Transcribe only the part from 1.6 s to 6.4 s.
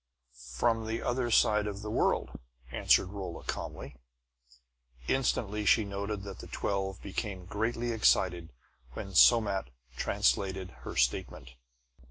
of the world," answered Rolla calmly. Instantly she noted that